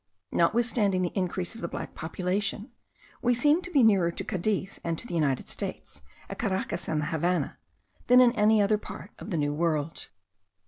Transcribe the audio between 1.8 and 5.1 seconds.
population, we seem to be nearer to Cadiz and